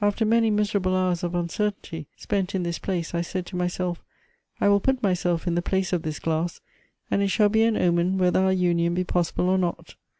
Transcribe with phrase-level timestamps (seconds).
[0.00, 4.02] After many miserable hours of uncertainty, spent in this place, I said to myself,'
[4.60, 6.60] I will put myself in the place of this glass,
[7.12, 9.94] and it shall be an omen whether our union be possible or not.